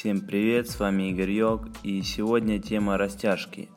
Всем 0.00 0.22
привет, 0.22 0.70
с 0.70 0.80
вами 0.80 1.10
Игорь 1.10 1.30
Йог, 1.30 1.68
и 1.82 2.00
сегодня 2.00 2.58
тема 2.58 2.96
растяжки. 2.96 3.68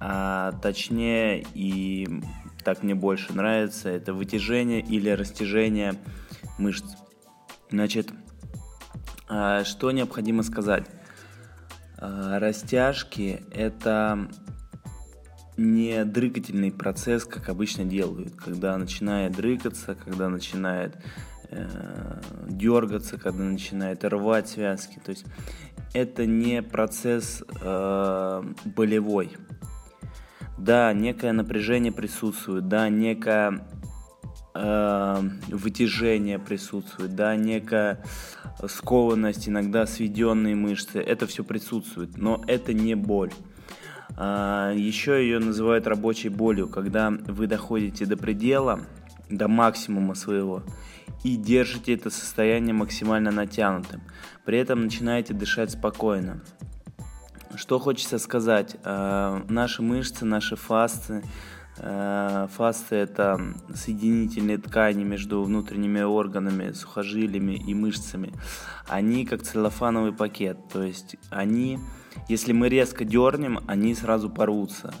А 0.00 0.50
точнее, 0.60 1.46
и 1.54 2.08
так 2.64 2.82
мне 2.82 2.96
больше 2.96 3.32
нравится, 3.32 3.88
это 3.88 4.14
вытяжение 4.14 4.80
или 4.80 5.10
растяжение 5.10 5.94
мышц. 6.58 6.96
Значит, 7.70 8.10
а, 9.28 9.62
что 9.62 9.92
необходимо 9.92 10.42
сказать? 10.42 10.86
А, 11.98 12.40
растяжки– 12.40 13.44
это 13.52 14.28
не 15.56 16.04
дрыкательный 16.04 16.72
процесс, 16.72 17.26
как 17.26 17.48
обычно 17.48 17.84
делают, 17.84 18.34
когда 18.34 18.76
начинает 18.76 19.36
дрыкаться, 19.36 19.94
когда 19.94 20.28
начинает 20.28 20.96
э, 21.50 22.01
дергаться, 22.48 23.18
когда 23.18 23.44
начинает 23.44 24.04
рвать 24.04 24.48
связки. 24.48 25.00
То 25.04 25.10
есть 25.10 25.24
это 25.94 26.26
не 26.26 26.62
процесс 26.62 27.42
э, 27.60 28.42
болевой. 28.64 29.30
Да, 30.58 30.92
некое 30.92 31.32
напряжение 31.32 31.92
присутствует, 31.92 32.68
да, 32.68 32.88
некое 32.88 33.66
э, 34.54 35.22
вытяжение 35.48 36.38
присутствует, 36.38 37.14
да, 37.14 37.34
некая 37.36 38.04
скованность, 38.68 39.48
иногда 39.48 39.86
сведенные 39.86 40.54
мышцы, 40.54 41.00
это 41.00 41.26
все 41.26 41.42
присутствует, 41.42 42.16
но 42.16 42.42
это 42.46 42.72
не 42.72 42.94
боль. 42.94 43.32
А, 44.16 44.72
еще 44.72 45.22
ее 45.22 45.38
называют 45.38 45.86
рабочей 45.86 46.28
болью, 46.28 46.68
когда 46.68 47.10
вы 47.10 47.46
доходите 47.46 48.06
до 48.06 48.16
предела, 48.16 48.80
до 49.30 49.48
максимума 49.48 50.14
своего, 50.14 50.62
и 51.24 51.36
держите 51.36 51.94
это 51.94 52.10
состояние 52.10 52.74
максимально 52.74 53.30
натянутым. 53.30 54.02
При 54.44 54.58
этом 54.58 54.82
начинаете 54.82 55.34
дышать 55.34 55.70
спокойно. 55.70 56.42
Что 57.54 57.78
хочется 57.78 58.18
сказать? 58.18 58.76
А, 58.84 59.44
наши 59.48 59.82
мышцы, 59.82 60.24
наши 60.24 60.56
фасты, 60.56 61.22
а, 61.78 62.48
фасты 62.48 62.96
это 62.96 63.40
соединительные 63.74 64.58
ткани 64.58 65.04
между 65.04 65.42
внутренними 65.42 66.00
органами, 66.00 66.72
сухожилиями 66.72 67.52
и 67.54 67.74
мышцами. 67.74 68.32
Они 68.88 69.26
как 69.26 69.42
целлофановый 69.42 70.12
пакет, 70.12 70.58
то 70.72 70.82
есть 70.82 71.16
они 71.30 71.78
если 72.28 72.52
мы 72.52 72.68
резко 72.68 73.04
дернем, 73.04 73.60
они 73.66 73.94
сразу 73.94 74.30
порвутся. 74.30 74.94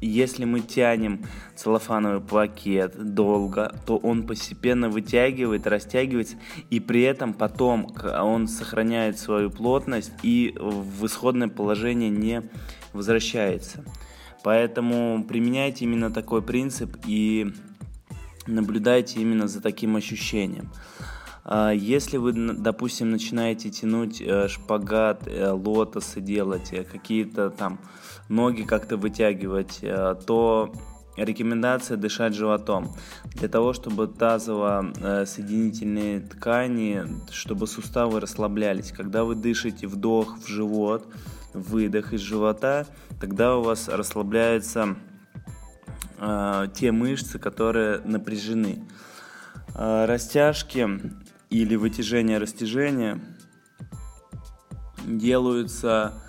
Если 0.00 0.44
мы 0.44 0.60
тянем 0.60 1.24
целлофановый 1.56 2.20
пакет 2.20 3.14
долго, 3.14 3.74
то 3.86 3.96
он 3.96 4.26
постепенно 4.26 4.88
вытягивает, 4.88 5.66
растягивается, 5.66 6.36
и 6.70 6.78
при 6.78 7.02
этом 7.02 7.34
потом 7.34 7.92
он 8.04 8.46
сохраняет 8.46 9.18
свою 9.18 9.50
плотность 9.50 10.12
и 10.22 10.54
в 10.56 11.04
исходное 11.06 11.48
положение 11.48 12.10
не 12.10 12.42
возвращается. 12.92 13.84
Поэтому 14.44 15.24
применяйте 15.24 15.84
именно 15.84 16.12
такой 16.12 16.42
принцип 16.42 16.96
и 17.04 17.52
наблюдайте 18.46 19.20
именно 19.20 19.48
за 19.48 19.60
таким 19.60 19.96
ощущением. 19.96 20.70
А 21.50 21.70
если 21.70 22.18
вы, 22.18 22.34
допустим, 22.34 23.10
начинаете 23.10 23.70
тянуть 23.70 24.20
э, 24.20 24.48
шпагат, 24.48 25.26
э, 25.26 25.50
лотосы 25.50 26.20
делать, 26.20 26.74
э, 26.74 26.84
какие-то 26.84 27.48
там 27.48 27.80
ноги 28.28 28.64
как-то 28.64 28.98
вытягивать, 28.98 29.82
то 30.26 30.70
рекомендация 31.16 31.96
дышать 31.96 32.34
животом. 32.34 32.94
Для 33.32 33.48
того, 33.48 33.72
чтобы 33.72 34.08
тазово-соединительные 34.08 36.20
ткани, 36.20 37.06
чтобы 37.30 37.66
суставы 37.66 38.20
расслаблялись. 38.20 38.92
Когда 38.92 39.24
вы 39.24 39.34
дышите 39.34 39.86
вдох 39.86 40.36
в 40.36 40.46
живот, 40.46 41.10
выдох 41.54 42.12
из 42.12 42.20
живота, 42.20 42.86
тогда 43.18 43.56
у 43.56 43.62
вас 43.62 43.88
расслабляются 43.88 44.96
те 46.74 46.92
мышцы, 46.92 47.38
которые 47.38 48.02
напряжены. 48.04 48.86
Растяжки 49.74 50.86
или 51.50 51.76
вытяжение-растяжение 51.76 53.20
делаются 55.04 56.22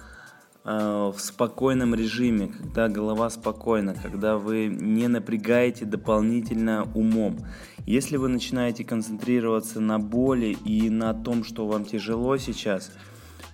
э, 0.63 1.11
в 1.13 1.19
спокойном 1.19 1.93
режиме, 1.95 2.47
когда 2.47 2.87
голова 2.87 3.29
спокойна, 3.29 3.93
когда 3.93 4.37
вы 4.37 4.67
не 4.67 5.07
напрягаете 5.07 5.85
дополнительно 5.85 6.89
умом. 6.93 7.45
Если 7.85 8.17
вы 8.17 8.29
начинаете 8.29 8.83
концентрироваться 8.83 9.79
на 9.79 9.99
боли 9.99 10.57
и 10.65 10.89
на 10.89 11.13
том, 11.13 11.43
что 11.43 11.67
вам 11.67 11.85
тяжело 11.85 12.37
сейчас, 12.37 12.91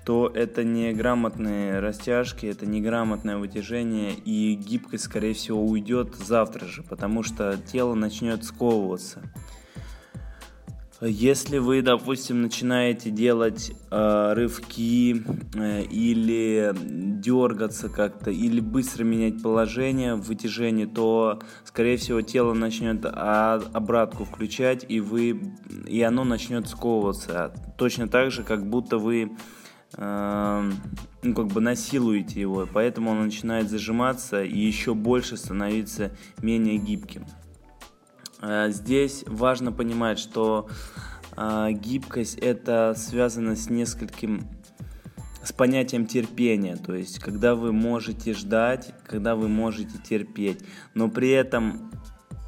то 0.05 0.31
это 0.31 0.63
не 0.63 0.93
грамотные 0.93 1.79
растяжки, 1.79 2.45
это 2.45 2.67
не 2.67 2.79
грамотное 2.79 3.37
вытяжение, 3.37 4.13
и 4.13 4.53
гибкость, 4.53 5.05
скорее 5.05 5.33
всего, 5.33 5.65
уйдет 5.65 6.15
завтра 6.15 6.67
же, 6.67 6.83
потому 6.83 7.23
что 7.23 7.57
тело 7.57 7.95
начнет 7.95 8.43
сковываться. 8.43 9.23
Если 11.01 11.57
вы, 11.57 11.81
допустим, 11.81 12.41
начинаете 12.41 13.09
делать 13.09 13.73
э, 13.91 14.33
рывки 14.33 15.23
э, 15.53 15.81
или 15.83 16.73
дергаться 16.73 17.89
как-то, 17.89 18.31
или 18.31 18.61
быстро 18.61 19.03
менять 19.03 19.43
положение 19.43 20.15
в 20.15 20.21
вытяжении, 20.21 20.85
то, 20.85 21.41
скорее 21.65 21.97
всего, 21.97 22.21
тело 22.21 22.53
начнет 22.53 23.05
обратку 23.05 24.23
включать, 24.23 24.85
и, 24.87 25.01
вы, 25.01 25.53
и 25.85 26.01
оно 26.01 26.23
начнет 26.23 26.69
сковываться. 26.69 27.53
Точно 27.77 28.07
так 28.07 28.31
же, 28.31 28.43
как 28.43 28.65
будто 28.65 28.97
вы 28.97 29.31
э, 29.97 30.71
ну, 31.23 31.33
как 31.33 31.47
бы 31.47 31.59
насилуете 31.59 32.39
его, 32.39 32.69
поэтому 32.71 33.11
он 33.11 33.25
начинает 33.25 33.69
зажиматься 33.69 34.45
и 34.45 34.57
еще 34.57 34.93
больше 34.93 35.35
становиться 35.35 36.15
менее 36.41 36.77
гибким. 36.77 37.25
Э, 38.41 38.69
здесь 38.69 39.23
важно 39.27 39.71
понимать, 39.71 40.19
что 40.19 40.67
э, 41.35 41.69
гибкость 41.71 42.37
это 42.37 42.93
связано 42.97 43.55
с 43.55 43.69
нескольким 43.69 44.47
с 45.43 45.51
понятием 45.53 46.07
терпения, 46.07 46.75
то 46.75 46.95
есть 46.95 47.19
когда 47.19 47.53
вы 47.53 47.71
можете 47.71 48.33
ждать, 48.33 48.95
когда 49.05 49.35
вы 49.35 49.47
можете 49.47 49.99
терпеть, 49.99 50.61
но 50.95 51.07
при 51.07 51.29
этом 51.29 51.91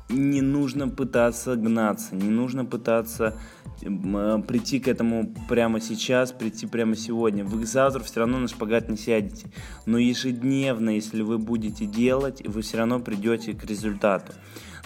не 0.10 0.42
нужно 0.42 0.88
пытаться 0.88 1.56
гнаться, 1.56 2.16
не 2.16 2.30
нужно 2.30 2.66
пытаться 2.66 3.38
э, 3.82 4.42
прийти 4.48 4.80
к 4.80 4.88
этому 4.88 5.36
прямо 5.48 5.80
сейчас, 5.80 6.32
прийти 6.32 6.66
прямо 6.66 6.96
сегодня. 6.96 7.44
Вы 7.44 7.66
завтра 7.66 8.04
все 8.04 8.22
равно 8.22 8.40
на 8.40 8.48
шпагат 8.48 8.90
не 8.90 8.98
сядете. 8.98 9.52
Но 9.86 9.98
ежедневно, 9.98 10.92
если 10.92 11.22
вы 11.22 11.38
будете 11.38 11.86
делать, 11.86 12.42
вы 12.48 12.62
все 12.62 12.78
равно 12.78 13.00
придете 13.00 13.54
к 13.54 13.66
результату 13.66 14.34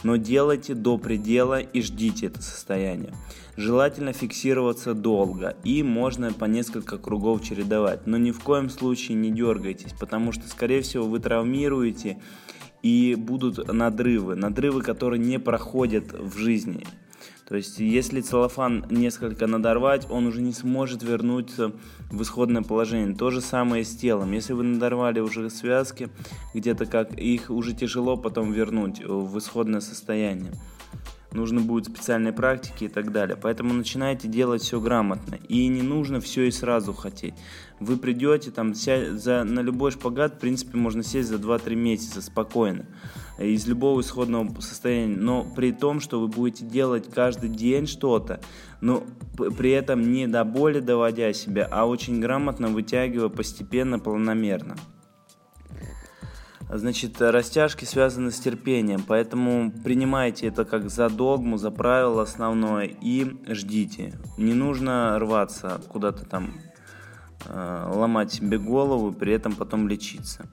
но 0.03 0.15
делайте 0.15 0.73
до 0.73 0.97
предела 0.97 1.59
и 1.59 1.81
ждите 1.81 2.27
это 2.27 2.41
состояние. 2.41 3.13
Желательно 3.57 4.13
фиксироваться 4.13 4.93
долго 4.93 5.55
и 5.63 5.83
можно 5.83 6.31
по 6.33 6.45
несколько 6.45 6.97
кругов 6.97 7.43
чередовать, 7.43 8.07
но 8.07 8.17
ни 8.17 8.31
в 8.31 8.39
коем 8.39 8.69
случае 8.69 9.17
не 9.17 9.31
дергайтесь, 9.31 9.93
потому 9.99 10.31
что 10.31 10.47
скорее 10.47 10.81
всего 10.81 11.05
вы 11.05 11.19
травмируете 11.19 12.19
и 12.81 13.15
будут 13.15 13.71
надрывы, 13.71 14.35
надрывы, 14.35 14.81
которые 14.81 15.19
не 15.19 15.37
проходят 15.37 16.11
в 16.13 16.37
жизни. 16.37 16.85
То 17.51 17.57
есть, 17.57 17.79
если 17.79 18.21
целлофан 18.21 18.85
несколько 18.89 19.45
надорвать, 19.45 20.07
он 20.09 20.25
уже 20.25 20.41
не 20.41 20.53
сможет 20.53 21.03
вернуться 21.03 21.73
в 22.09 22.21
исходное 22.21 22.61
положение. 22.61 23.13
То 23.13 23.29
же 23.29 23.41
самое 23.41 23.83
с 23.83 23.93
телом. 23.93 24.31
Если 24.31 24.53
вы 24.53 24.63
надорвали 24.63 25.19
уже 25.19 25.49
связки, 25.49 26.07
где-то 26.53 26.85
как, 26.85 27.13
их 27.19 27.49
уже 27.49 27.73
тяжело 27.73 28.15
потом 28.15 28.53
вернуть 28.53 29.01
в 29.03 29.37
исходное 29.37 29.81
состояние 29.81 30.53
нужно 31.33 31.61
будет 31.61 31.85
специальной 31.85 32.33
практики 32.33 32.85
и 32.85 32.87
так 32.87 33.11
далее. 33.11 33.37
Поэтому 33.41 33.73
начинайте 33.73 34.27
делать 34.27 34.61
все 34.61 34.79
грамотно. 34.79 35.35
И 35.47 35.67
не 35.67 35.81
нужно 35.81 36.19
все 36.19 36.43
и 36.43 36.51
сразу 36.51 36.93
хотеть. 36.93 37.33
Вы 37.79 37.97
придете 37.97 38.51
там 38.51 38.75
ся, 38.75 39.15
за, 39.15 39.43
на 39.43 39.61
любой 39.61 39.91
шпагат, 39.91 40.35
в 40.35 40.39
принципе, 40.39 40.77
можно 40.77 41.03
сесть 41.03 41.29
за 41.29 41.35
2-3 41.35 41.75
месяца 41.75 42.21
спокойно. 42.21 42.85
Из 43.43 43.67
любого 43.67 44.01
исходного 44.01 44.59
состояния. 44.61 45.15
Но 45.15 45.43
при 45.43 45.71
том, 45.71 45.99
что 45.99 46.19
вы 46.19 46.27
будете 46.27 46.65
делать 46.65 47.09
каждый 47.09 47.49
день 47.49 47.87
что-то, 47.87 48.39
но 48.81 49.03
при 49.57 49.71
этом 49.71 50.11
не 50.11 50.27
до 50.27 50.43
боли 50.43 50.79
доводя 50.79 51.33
себя, 51.33 51.67
а 51.71 51.85
очень 51.85 52.19
грамотно 52.19 52.67
вытягивая 52.67 53.29
постепенно, 53.29 53.99
планомерно. 53.99 54.75
Значит, 56.73 57.21
растяжки 57.21 57.83
связаны 57.83 58.31
с 58.31 58.39
терпением, 58.39 59.03
поэтому 59.05 59.73
принимайте 59.83 60.47
это 60.47 60.63
как 60.63 60.89
за 60.89 61.09
догму, 61.09 61.57
за 61.57 61.69
правило 61.69 62.21
основное 62.21 62.85
и 62.85 63.29
ждите. 63.53 64.17
Не 64.37 64.53
нужно 64.53 65.19
рваться 65.19 65.81
куда-то 65.89 66.23
там, 66.25 66.61
э, 67.45 67.91
ломать 67.93 68.31
себе 68.31 68.57
голову, 68.57 69.11
при 69.11 69.33
этом 69.33 69.53
потом 69.53 69.89
лечиться. 69.89 70.45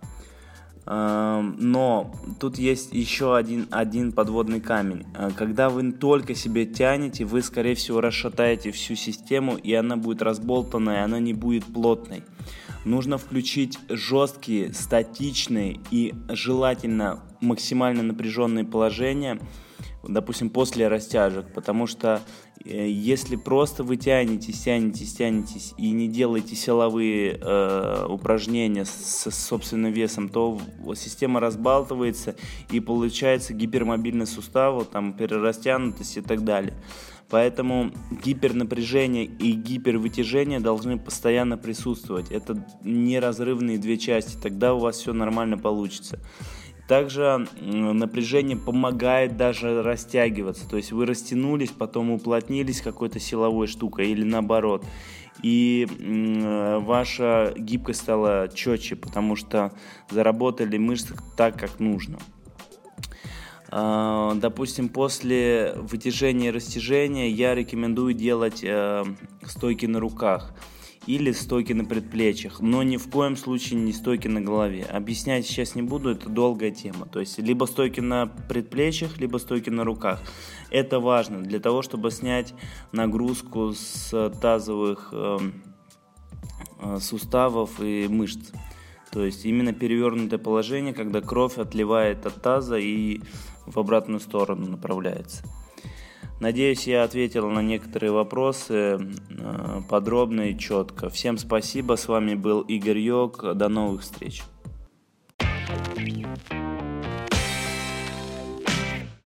Но 0.91 2.11
тут 2.41 2.57
есть 2.57 2.95
еще 2.95 3.37
один, 3.37 3.69
один 3.71 4.11
подводный 4.13 4.61
камень. 4.61 5.05
Э, 5.15 5.31
когда 5.37 5.69
вы 5.69 5.93
только 5.93 6.35
себе 6.35 6.65
тянете, 6.65 7.27
вы, 7.27 7.43
скорее 7.43 7.75
всего, 7.75 8.01
расшатаете 8.01 8.71
всю 8.71 8.95
систему, 8.95 9.57
и 9.57 9.75
она 9.75 9.97
будет 9.99 10.23
разболтанная, 10.23 11.05
она 11.05 11.21
не 11.21 11.35
будет 11.35 11.65
плотной. 11.65 12.25
Нужно 12.87 13.19
включить 13.19 13.79
жесткие, 13.91 14.73
статичные 14.73 15.79
и 15.91 16.15
желательно 16.31 17.21
максимально 17.41 18.03
напряженные 18.03 18.65
положения, 18.65 19.39
допустим, 20.09 20.51
после 20.51 20.89
растяжек, 20.89 21.47
потому 21.53 21.87
что 21.87 22.23
э, 22.65 22.89
если 22.89 23.37
просто 23.37 23.85
вы 23.85 23.97
тянетесь, 23.97 24.63
тянетесь, 24.63 25.15
тянетесь 25.15 25.75
и 25.77 25.91
не 25.91 26.09
делаете 26.09 26.57
силовые 26.57 27.39
э, 27.41 28.07
упражнения 28.09 28.85
с, 28.85 29.31
с 29.31 29.47
собственным 29.47 29.93
весом, 29.93 30.29
то 30.29 30.59
система 30.97 31.41
разбалтывается 31.41 32.35
и 32.71 32.81
получается 32.81 33.53
гипермобильность 33.53 34.33
сустава, 34.33 34.85
там 34.85 35.13
перерастянутость 35.13 36.17
и 36.17 36.21
так 36.23 36.43
далее. 36.43 36.75
Поэтому 37.31 37.91
гипернапряжение 38.25 39.27
и 39.27 39.53
гипервытяжение 39.53 40.61
должны 40.61 40.99
постоянно 40.99 41.59
присутствовать. 41.59 42.31
Это 42.31 42.67
неразрывные 42.83 43.77
две 43.77 43.99
части, 43.99 44.39
тогда 44.43 44.73
у 44.73 44.79
вас 44.79 44.97
все 44.97 45.13
нормально 45.13 45.59
получится. 45.59 46.19
Также 46.89 47.47
напряжение 47.61 48.57
помогает 48.57 49.37
даже 49.37 49.83
растягиваться. 49.83 50.67
То 50.67 50.79
есть 50.79 50.91
вы 50.91 51.05
растянулись, 51.05 51.71
потом 51.71 52.11
уплотнились 52.11 52.81
какой-то 52.81 53.21
силовой 53.21 53.67
штукой 53.67 54.09
или 54.09 54.25
наоборот. 54.25 54.85
И 55.43 55.87
ваша 56.81 57.53
гибкость 57.57 58.01
стала 58.01 58.49
четче, 58.49 58.97
потому 58.97 59.37
что 59.37 59.73
заработали 60.11 60.79
мышцы 60.79 61.15
так, 61.37 61.59
как 61.59 61.79
нужно. 61.79 62.19
А, 63.71 64.35
допустим, 64.37 64.89
после 64.89 65.75
вытяжения 65.77 66.49
и 66.49 66.53
растяжения 66.53 67.29
я 67.29 67.55
рекомендую 67.55 68.15
делать 68.15 68.65
э, 68.65 69.05
стойки 69.45 69.85
на 69.85 70.01
руках 70.01 70.55
или 71.09 71.33
стойки 71.33 71.73
на 71.73 71.87
предплечьях, 71.87 72.61
но 72.61 72.83
ни 72.83 72.99
в 72.99 73.09
коем 73.09 73.35
случае 73.35 73.81
не 73.81 73.95
стойки 73.95 74.29
на 74.29 74.43
голове. 74.43 74.85
Объяснять 74.85 75.47
сейчас 75.47 75.75
не 75.75 75.81
буду, 75.81 76.11
это 76.11 76.29
долгая 76.29 76.71
тема. 76.71 77.07
То 77.07 77.21
есть 77.21 77.39
либо 77.39 77.65
стойки 77.65 78.01
на 78.01 78.27
предплечьях, 78.27 79.17
либо 79.17 79.39
стойки 79.39 79.71
на 79.71 79.85
руках. 79.85 80.21
Это 80.71 81.01
важно 81.01 81.41
для 81.41 81.61
того, 81.61 81.81
чтобы 81.81 82.11
снять 82.11 82.53
нагрузку 82.93 83.73
с 83.73 84.31
тазовых 84.43 85.09
э, 85.13 85.39
э 86.81 86.99
суставов 87.01 87.81
и 87.81 88.07
мышц. 88.07 88.51
То 89.11 89.25
есть 89.25 89.47
именно 89.47 89.73
перевернутое 89.73 90.39
положение, 90.39 90.93
когда 90.93 91.23
кровь 91.23 91.57
отливает 91.57 92.27
от 92.27 92.43
таза 92.43 92.77
и 92.77 93.23
в 93.65 93.79
обратную 93.79 94.21
сторону 94.21 94.67
направляется. 94.67 95.43
Надеюсь, 96.41 96.87
я 96.87 97.03
ответил 97.03 97.51
на 97.51 97.61
некоторые 97.61 98.13
вопросы 98.13 99.01
э, 99.31 99.81
подробно 99.89 100.51
и 100.51 100.59
четко. 100.59 101.09
Всем 101.09 101.37
спасибо, 101.37 101.97
с 101.97 102.07
вами 102.07 102.35
был 102.35 102.61
Игорь 102.61 102.99
Йог, 102.99 103.57
до 103.57 103.69
новых 103.69 104.03
встреч. 104.03 104.43